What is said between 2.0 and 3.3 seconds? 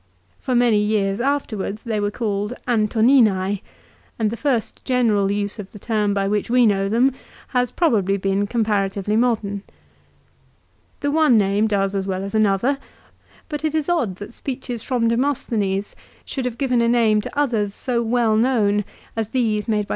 called Antoni